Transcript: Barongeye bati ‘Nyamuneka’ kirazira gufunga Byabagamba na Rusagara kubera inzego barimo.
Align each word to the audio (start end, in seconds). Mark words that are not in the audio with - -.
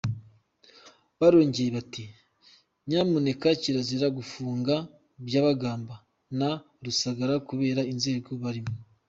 Barongeye 1.19 1.69
bati 1.77 2.03
‘Nyamuneka’ 2.87 3.47
kirazira 3.61 4.07
gufunga 4.17 4.73
Byabagamba 5.25 5.95
na 6.39 6.49
Rusagara 6.85 7.35
kubera 7.47 7.81
inzego 7.93 8.29
barimo. 8.43 8.73